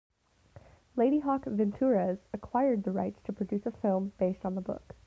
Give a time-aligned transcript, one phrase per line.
[0.95, 4.95] Ladyhawke Ventures acquired the rights to produce a film based on the book.